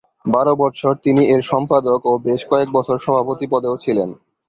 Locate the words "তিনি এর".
1.05-1.41